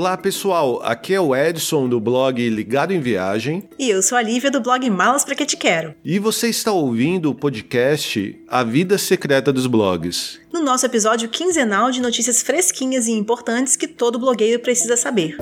Olá 0.00 0.16
pessoal, 0.16 0.80
aqui 0.82 1.12
é 1.12 1.20
o 1.20 1.36
Edson 1.36 1.86
do 1.86 2.00
blog 2.00 2.48
Ligado 2.48 2.90
em 2.90 3.00
Viagem. 3.00 3.68
E 3.78 3.90
eu 3.90 4.02
sou 4.02 4.16
a 4.16 4.22
Lívia 4.22 4.50
do 4.50 4.58
blog 4.58 4.88
Malas 4.88 5.24
Pra 5.24 5.34
Que 5.34 5.44
Te 5.44 5.58
Quero. 5.58 5.94
E 6.02 6.18
você 6.18 6.48
está 6.48 6.72
ouvindo 6.72 7.28
o 7.28 7.34
podcast 7.34 8.42
A 8.48 8.64
Vida 8.64 8.96
Secreta 8.96 9.52
dos 9.52 9.66
Blogs. 9.66 10.40
No 10.50 10.62
nosso 10.62 10.86
episódio 10.86 11.28
quinzenal 11.28 11.90
de 11.90 12.00
notícias 12.00 12.40
fresquinhas 12.40 13.08
e 13.08 13.12
importantes 13.12 13.76
que 13.76 13.86
todo 13.86 14.18
blogueiro 14.18 14.62
precisa 14.62 14.96
saber. 14.96 15.36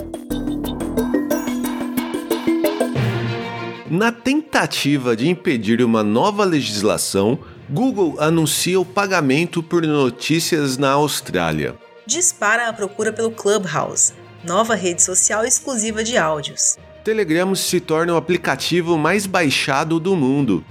Na 3.88 4.10
tentativa 4.10 5.14
de 5.14 5.28
impedir 5.28 5.80
uma 5.84 6.02
nova 6.02 6.44
legislação, 6.44 7.38
Google 7.70 8.16
anuncia 8.18 8.80
o 8.80 8.84
pagamento 8.84 9.62
por 9.62 9.86
notícias 9.86 10.76
na 10.76 10.90
Austrália. 10.90 11.76
Dispara 12.04 12.68
a 12.68 12.72
procura 12.72 13.12
pelo 13.12 13.30
Clubhouse, 13.30 14.14
nova 14.44 14.74
rede 14.74 15.02
social 15.02 15.44
exclusiva 15.44 16.02
de 16.04 16.16
áudios. 16.16 16.76
Telegram 17.04 17.54
se 17.54 17.80
torna 17.80 18.14
o 18.14 18.16
aplicativo 18.16 18.96
mais 18.98 19.26
baixado 19.26 19.98
do 19.98 20.14
mundo. 20.14 20.64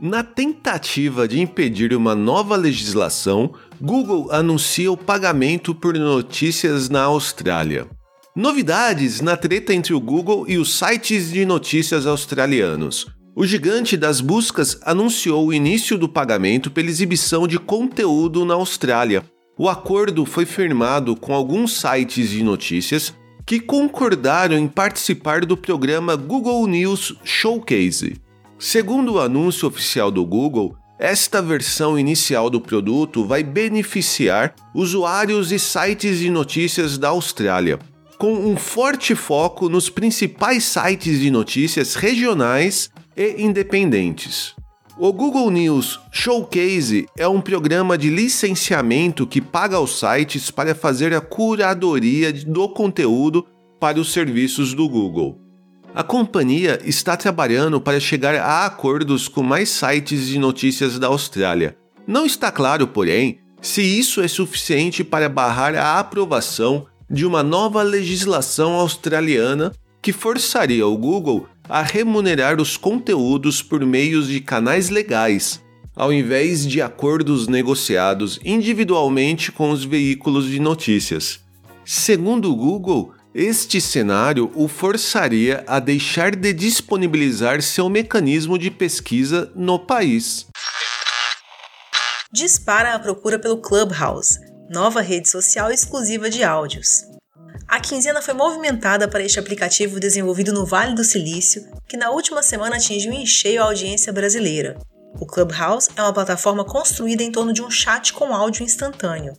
Na 0.00 0.22
tentativa 0.22 1.26
de 1.26 1.40
impedir 1.40 1.92
uma 1.92 2.14
nova 2.14 2.54
legislação, 2.54 3.52
Google 3.80 4.30
anuncia 4.30 4.92
o 4.92 4.96
pagamento 4.96 5.74
por 5.74 5.94
notícias 5.94 6.88
na 6.88 7.02
Austrália. 7.02 7.88
Novidades 8.34 9.20
na 9.20 9.36
treta 9.36 9.74
entre 9.74 9.92
o 9.92 10.00
Google 10.00 10.44
e 10.48 10.56
os 10.56 10.78
sites 10.78 11.32
de 11.32 11.44
notícias 11.44 12.06
australianos. 12.06 13.08
O 13.34 13.44
gigante 13.44 13.96
das 13.96 14.20
buscas 14.20 14.78
anunciou 14.82 15.46
o 15.46 15.52
início 15.52 15.98
do 15.98 16.08
pagamento 16.08 16.70
pela 16.70 16.88
exibição 16.88 17.48
de 17.48 17.58
conteúdo 17.58 18.44
na 18.44 18.54
Austrália, 18.54 19.24
o 19.58 19.68
acordo 19.68 20.24
foi 20.24 20.46
firmado 20.46 21.16
com 21.16 21.34
alguns 21.34 21.80
sites 21.80 22.30
de 22.30 22.44
notícias 22.44 23.12
que 23.44 23.58
concordaram 23.58 24.56
em 24.56 24.68
participar 24.68 25.44
do 25.44 25.56
programa 25.56 26.14
Google 26.14 26.64
News 26.68 27.16
Showcase. 27.24 28.20
Segundo 28.56 29.14
o 29.14 29.20
anúncio 29.20 29.66
oficial 29.66 30.12
do 30.12 30.24
Google, 30.24 30.76
esta 30.98 31.42
versão 31.42 31.98
inicial 31.98 32.48
do 32.48 32.60
produto 32.60 33.24
vai 33.24 33.42
beneficiar 33.42 34.54
usuários 34.72 35.50
e 35.50 35.58
sites 35.58 36.18
de 36.18 36.30
notícias 36.30 36.96
da 36.96 37.08
Austrália, 37.08 37.80
com 38.16 38.32
um 38.32 38.56
forte 38.56 39.14
foco 39.14 39.68
nos 39.68 39.90
principais 39.90 40.64
sites 40.64 41.18
de 41.20 41.30
notícias 41.30 41.94
regionais 41.94 42.90
e 43.16 43.42
independentes. 43.42 44.57
O 45.00 45.12
Google 45.12 45.48
News 45.48 46.00
Showcase 46.10 47.06
é 47.16 47.28
um 47.28 47.40
programa 47.40 47.96
de 47.96 48.10
licenciamento 48.10 49.28
que 49.28 49.40
paga 49.40 49.76
aos 49.76 49.96
sites 50.00 50.50
para 50.50 50.74
fazer 50.74 51.14
a 51.14 51.20
curadoria 51.20 52.32
do 52.32 52.68
conteúdo 52.68 53.46
para 53.78 54.00
os 54.00 54.12
serviços 54.12 54.74
do 54.74 54.88
Google. 54.88 55.40
A 55.94 56.02
companhia 56.02 56.80
está 56.84 57.16
trabalhando 57.16 57.80
para 57.80 58.00
chegar 58.00 58.34
a 58.34 58.66
acordos 58.66 59.28
com 59.28 59.40
mais 59.40 59.68
sites 59.68 60.26
de 60.26 60.36
notícias 60.36 60.98
da 60.98 61.06
Austrália. 61.06 61.76
Não 62.04 62.26
está 62.26 62.50
claro, 62.50 62.88
porém, 62.88 63.38
se 63.62 63.80
isso 63.82 64.20
é 64.20 64.26
suficiente 64.26 65.04
para 65.04 65.28
barrar 65.28 65.76
a 65.76 66.00
aprovação 66.00 66.86
de 67.08 67.24
uma 67.24 67.44
nova 67.44 67.84
legislação 67.84 68.72
australiana 68.72 69.72
que 70.02 70.12
forçaria 70.12 70.84
o 70.88 70.98
Google 70.98 71.46
a 71.68 71.82
remunerar 71.82 72.60
os 72.60 72.76
conteúdos 72.76 73.62
por 73.62 73.84
meios 73.84 74.28
de 74.28 74.40
canais 74.40 74.88
legais, 74.88 75.62
ao 75.94 76.12
invés 76.12 76.66
de 76.66 76.80
acordos 76.80 77.48
negociados 77.48 78.40
individualmente 78.44 79.52
com 79.52 79.70
os 79.70 79.84
veículos 79.84 80.46
de 80.46 80.58
notícias. 80.58 81.40
Segundo 81.84 82.50
o 82.50 82.56
Google, 82.56 83.12
este 83.34 83.80
cenário 83.80 84.50
o 84.54 84.66
forçaria 84.66 85.64
a 85.66 85.78
deixar 85.78 86.34
de 86.34 86.52
disponibilizar 86.52 87.62
seu 87.62 87.88
mecanismo 87.88 88.58
de 88.58 88.70
pesquisa 88.70 89.52
no 89.54 89.78
país. 89.78 90.46
Dispara 92.32 92.94
a 92.94 92.98
procura 92.98 93.38
pelo 93.38 93.60
Clubhouse, 93.60 94.38
nova 94.70 95.00
rede 95.00 95.30
social 95.30 95.70
exclusiva 95.70 96.28
de 96.28 96.44
áudios. 96.44 97.17
A 97.68 97.80
quinzena 97.80 98.22
foi 98.22 98.32
movimentada 98.32 99.06
para 99.06 99.22
este 99.22 99.38
aplicativo 99.38 100.00
desenvolvido 100.00 100.54
no 100.54 100.64
Vale 100.64 100.94
do 100.94 101.04
Silício, 101.04 101.70
que 101.86 101.98
na 101.98 102.08
última 102.08 102.42
semana 102.42 102.76
atingiu 102.76 103.12
em 103.12 103.26
cheio 103.26 103.62
a 103.62 103.66
audiência 103.66 104.10
brasileira. 104.10 104.78
O 105.20 105.26
Clubhouse 105.26 105.90
é 105.94 106.02
uma 106.02 106.12
plataforma 106.12 106.64
construída 106.64 107.22
em 107.22 107.30
torno 107.30 107.52
de 107.52 107.60
um 107.60 107.70
chat 107.70 108.14
com 108.14 108.34
áudio 108.34 108.64
instantâneo. 108.64 109.34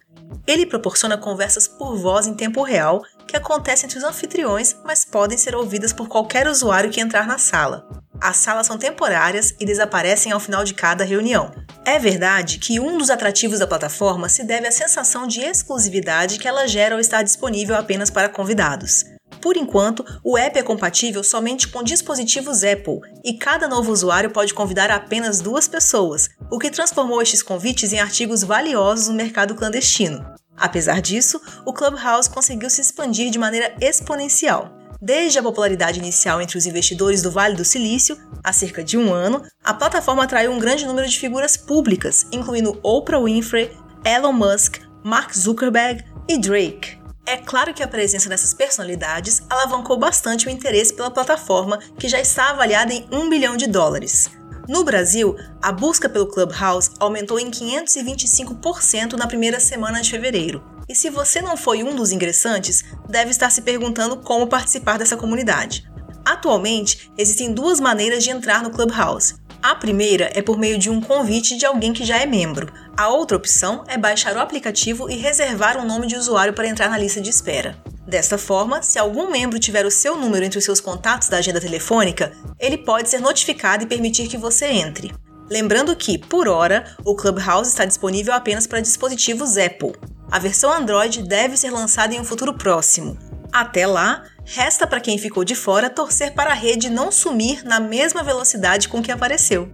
Ele 0.45 0.67
proporciona 0.67 1.17
conversas 1.17 1.67
por 1.67 1.97
voz 1.97 2.27
em 2.27 2.35
tempo 2.35 2.61
real 2.61 3.01
que 3.27 3.35
acontecem 3.35 3.87
entre 3.87 3.97
os 3.97 4.03
anfitriões, 4.03 4.75
mas 4.85 5.03
podem 5.03 5.37
ser 5.37 5.55
ouvidas 5.55 5.91
por 5.91 6.07
qualquer 6.07 6.47
usuário 6.47 6.91
que 6.91 7.01
entrar 7.01 7.25
na 7.25 7.39
sala. 7.39 7.89
As 8.21 8.37
salas 8.37 8.67
são 8.67 8.77
temporárias 8.77 9.55
e 9.59 9.65
desaparecem 9.65 10.31
ao 10.31 10.39
final 10.39 10.63
de 10.63 10.75
cada 10.75 11.03
reunião. 11.03 11.51
É 11.89 11.97
verdade 11.97 12.59
que 12.59 12.79
um 12.79 12.99
dos 12.99 13.09
atrativos 13.09 13.57
da 13.57 13.65
plataforma 13.65 14.29
se 14.29 14.43
deve 14.43 14.67
à 14.67 14.71
sensação 14.71 15.25
de 15.25 15.41
exclusividade 15.41 16.37
que 16.37 16.47
ela 16.47 16.67
gera 16.67 16.93
ao 16.93 17.01
estar 17.01 17.23
disponível 17.23 17.75
apenas 17.75 18.11
para 18.11 18.29
convidados. 18.29 19.05
Por 19.41 19.57
enquanto, 19.57 20.05
o 20.23 20.37
app 20.37 20.59
é 20.59 20.61
compatível 20.61 21.23
somente 21.23 21.67
com 21.67 21.81
dispositivos 21.81 22.63
Apple 22.63 22.99
e 23.25 23.33
cada 23.33 23.67
novo 23.67 23.91
usuário 23.91 24.29
pode 24.29 24.53
convidar 24.53 24.91
apenas 24.91 25.41
duas 25.41 25.67
pessoas, 25.67 26.29
o 26.51 26.59
que 26.59 26.69
transformou 26.69 27.23
estes 27.23 27.41
convites 27.41 27.91
em 27.91 27.99
artigos 27.99 28.43
valiosos 28.43 29.07
no 29.07 29.15
mercado 29.15 29.55
clandestino. 29.55 30.23
Apesar 30.55 31.01
disso, 31.01 31.41
o 31.65 31.73
Clubhouse 31.73 32.29
conseguiu 32.29 32.69
se 32.69 32.81
expandir 32.81 33.31
de 33.31 33.39
maneira 33.39 33.73
exponencial. 33.81 34.78
Desde 35.01 35.39
a 35.39 35.43
popularidade 35.43 35.97
inicial 35.97 36.41
entre 36.41 36.57
os 36.57 36.65
investidores 36.65 37.21
do 37.21 37.31
Vale 37.31 37.55
do 37.55 37.63
Silício, 37.63 38.17
há 38.43 38.51
cerca 38.51 38.83
de 38.83 38.97
um 38.97 39.13
ano, 39.13 39.41
a 39.63 39.73
plataforma 39.73 40.25
atraiu 40.25 40.51
um 40.51 40.59
grande 40.59 40.85
número 40.85 41.07
de 41.07 41.17
figuras 41.17 41.55
públicas, 41.55 42.27
incluindo 42.33 42.77
Oprah 42.83 43.23
Winfrey, 43.23 43.71
Elon 44.03 44.33
Musk, 44.33 44.81
Mark 45.01 45.33
Zuckerberg 45.33 46.03
e 46.27 46.37
Drake. 46.37 46.99
É 47.25 47.37
claro 47.37 47.73
que 47.73 47.81
a 47.81 47.87
presença 47.87 48.27
dessas 48.27 48.53
personalidades 48.53 49.41
alavancou 49.49 49.97
bastante 49.97 50.47
o 50.47 50.49
interesse 50.49 50.93
pela 50.93 51.11
plataforma, 51.11 51.79
que 51.97 52.09
já 52.09 52.19
está 52.19 52.49
avaliada 52.49 52.93
em 52.93 53.07
1 53.09 53.29
bilhão 53.29 53.55
de 53.55 53.67
dólares. 53.67 54.27
No 54.67 54.83
Brasil, 54.83 55.35
a 55.61 55.71
busca 55.71 56.09
pelo 56.09 56.27
Clubhouse 56.27 56.91
aumentou 56.99 57.39
em 57.39 57.49
525% 57.49 59.13
na 59.13 59.27
primeira 59.27 59.61
semana 59.61 60.01
de 60.01 60.11
fevereiro, 60.11 60.61
e 60.89 60.95
se 60.95 61.11
você 61.11 61.39
não 61.39 61.55
foi 61.55 61.83
um 61.83 61.95
dos 61.95 62.11
ingressantes, 62.11 62.83
deve 63.07 63.29
estar 63.29 63.51
se 63.51 63.61
perguntando 63.61 64.17
como 64.17 64.47
participar 64.47 64.97
dessa 64.97 65.15
comunidade. 65.15 65.87
Atualmente, 66.25 67.11
existem 67.15 67.53
duas 67.53 67.79
maneiras 67.79 68.23
de 68.23 68.31
entrar 68.31 68.63
no 68.63 68.71
Clubhouse. 68.71 69.35
A 69.61 69.75
primeira 69.75 70.31
é 70.33 70.41
por 70.41 70.57
meio 70.57 70.79
de 70.79 70.89
um 70.89 70.99
convite 70.99 71.57
de 71.57 71.65
alguém 71.65 71.93
que 71.93 72.05
já 72.05 72.17
é 72.17 72.25
membro. 72.25 72.73
A 72.97 73.09
outra 73.09 73.37
opção 73.37 73.83
é 73.87 73.97
baixar 73.97 74.35
o 74.35 74.39
aplicativo 74.39 75.09
e 75.09 75.15
reservar 75.15 75.77
um 75.77 75.85
nome 75.85 76.07
de 76.07 76.15
usuário 76.15 76.53
para 76.53 76.67
entrar 76.67 76.89
na 76.89 76.97
lista 76.97 77.21
de 77.21 77.29
espera. 77.29 77.77
Desta 78.07 78.37
forma, 78.37 78.81
se 78.81 78.97
algum 78.97 79.29
membro 79.29 79.59
tiver 79.59 79.85
o 79.85 79.91
seu 79.91 80.17
número 80.17 80.43
entre 80.43 80.57
os 80.57 80.65
seus 80.65 80.79
contatos 80.79 81.29
da 81.29 81.37
agenda 81.37 81.61
telefônica, 81.61 82.31
ele 82.59 82.77
pode 82.77 83.09
ser 83.09 83.19
notificado 83.19 83.83
e 83.83 83.87
permitir 83.87 84.27
que 84.27 84.37
você 84.37 84.65
entre. 84.65 85.13
Lembrando 85.49 85.95
que, 85.95 86.17
por 86.17 86.47
hora, 86.47 86.95
o 87.05 87.15
Clubhouse 87.15 87.69
está 87.69 87.85
disponível 87.85 88.33
apenas 88.33 88.65
para 88.65 88.81
dispositivos 88.81 89.57
Apple. 89.57 89.93
A 90.31 90.37
versão 90.37 90.71
Android 90.71 91.23
deve 91.23 91.57
ser 91.57 91.71
lançada 91.71 92.13
em 92.13 92.19
um 92.19 92.23
futuro 92.23 92.53
próximo. 92.53 93.17
Até 93.51 93.87
lá, 93.87 94.23
resta 94.45 94.85
para 94.85 95.01
quem 95.01 95.17
ficou 95.17 95.43
de 95.43 95.55
fora 95.55 95.89
torcer 95.89 96.35
para 96.35 96.51
a 96.51 96.53
rede 96.53 96.87
não 96.87 97.11
sumir 97.11 97.65
na 97.65 97.79
mesma 97.79 98.21
velocidade 98.21 98.87
com 98.87 99.01
que 99.01 99.11
apareceu. 99.11 99.73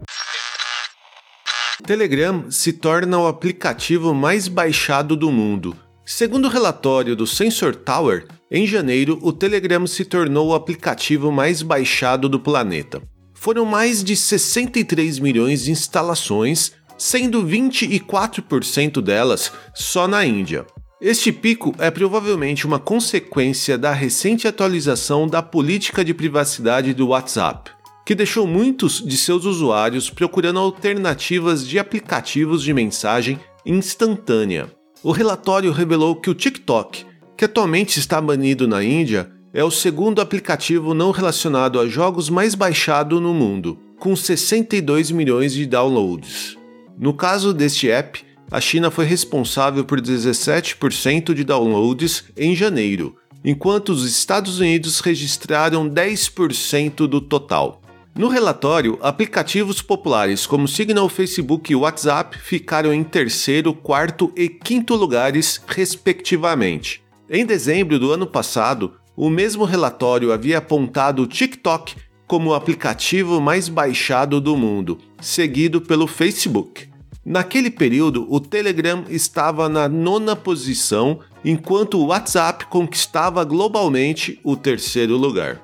Telegram 1.86 2.50
se 2.50 2.72
torna 2.72 3.19
o 3.19 3.28
aplicativo 3.28 4.13
mais 4.13 4.48
baixado 4.48 5.18
do 5.18 5.30
mundo. 5.30 5.75
Segundo 6.06 6.46
o 6.46 6.50
relatório 6.50 7.18
do 7.18 7.28
Sensor 7.28 7.75
Tower, 7.75 8.25
em 8.50 8.66
janeiro 8.66 9.19
o 9.22 9.34
Telegram 9.34 9.86
se 9.86 10.06
tornou 10.06 10.50
o 10.50 10.56
aplicativo 10.56 11.34
mais 11.34 11.62
baixado 11.62 12.30
do 12.30 12.40
planeta. 12.40 13.01
Foram 13.34 13.66
mais 13.66 14.01
de 14.01 14.16
63 14.16 15.19
milhões 15.19 15.66
de 15.66 15.72
instalações 15.72 16.72
sendo 16.97 17.44
24% 17.45 19.01
delas 19.01 19.51
só 19.74 20.07
na 20.07 20.25
Índia. 20.25 20.65
Este 21.01 21.31
pico 21.31 21.75
é 21.77 21.92
provavelmente 21.92 22.65
uma 22.65 22.80
consequência 22.80 23.77
da 23.77 23.92
recente 23.92 24.47
atualização 24.47 25.27
da 25.27 25.42
política 25.42 26.06
de 26.06 26.13
privacidade 26.13 26.94
do 26.94 27.09
WhatsApp, 27.09 27.71
que 28.06 28.15
deixou 28.15 28.47
muitos 28.47 29.03
de 29.06 29.18
seus 29.18 29.45
usuários 29.45 30.09
procurando 30.09 30.59
alternativas 30.59 31.68
de 31.68 31.77
aplicativos 31.77 32.63
de 32.63 32.74
mensagem 32.74 33.39
instantânea. 33.65 34.71
O 35.03 35.12
relatório 35.12 35.71
revelou 35.71 36.15
que 36.15 36.30
o 36.30 36.33
TikTok, 36.33 37.06
que 37.38 37.45
atualmente 37.45 38.00
está 38.00 38.21
banido 38.21 38.68
na 38.68 38.83
Índia, 38.83 39.30
é 39.53 39.63
o 39.63 39.71
segundo 39.71 40.21
aplicativo 40.21 40.94
não 40.94 41.12
relacionado 41.12 41.80
a 41.80 41.88
jogos 41.88 42.30
mais 42.30 42.56
baixado 42.56 43.21
no 43.21 43.33
mundo, 43.33 43.80
com 44.00 44.15
62 44.15 45.12
milhões 45.12 45.53
de 45.53 45.65
downloads. 45.65 46.57
No 46.97 47.13
caso 47.13 47.53
deste 47.53 47.89
app, 47.89 48.24
A 48.51 48.62
China 48.62 48.92
foi 48.92 49.06
responsável 49.06 49.83
por 49.83 50.00
17% 50.00 51.33
de 51.33 51.44
downloads 51.44 52.25
em 52.38 52.56
janeiro, 52.56 53.15
enquanto 53.44 53.89
os 53.89 54.06
Estados 54.06 54.59
Unidos 54.59 55.00
registraram 55.00 55.89
10% 55.89 57.07
do 57.07 57.19
total. 57.19 57.81
No 58.18 58.30
relatório, 58.30 58.97
aplicativos 59.01 59.81
populares 59.81 60.45
como 60.45 60.68
Signal, 60.68 61.09
Facebook 61.09 61.74
e 61.74 61.75
WhatsApp 61.75 62.38
ficaram 62.39 62.94
em 62.94 63.03
terceiro, 63.03 63.74
quarto 63.74 64.31
e 64.38 64.48
quinto 64.48 64.95
lugares, 64.95 65.59
respectivamente. 65.68 67.03
Em 67.30 67.45
dezembro 67.45 68.00
do 68.00 68.13
ano 68.13 68.25
passado, 68.25 68.94
o 69.18 69.30
mesmo 69.30 69.65
relatório 69.65 70.31
havia 70.31 70.59
apontado 70.59 71.24
o 71.24 71.27
TikTok 71.27 71.95
como 72.27 72.50
o 72.50 72.54
aplicativo 72.54 73.39
mais 73.39 73.69
baixado 73.69 74.42
do 74.42 74.57
mundo, 74.57 75.00
seguido 75.22 75.81
pelo 75.81 76.07
Facebook. 76.07 76.89
Naquele 77.25 77.72
período, 77.72 78.27
o 78.30 78.39
Telegram 78.39 79.04
estava 79.10 79.68
na 79.68 79.89
nona 79.89 80.36
posição, 80.36 81.19
enquanto 81.44 82.00
o 82.00 82.07
WhatsApp 82.07 82.66
conquistava 82.68 83.44
globalmente 83.44 84.39
o 84.44 84.56
terceiro 84.56 85.18
lugar. 85.18 85.60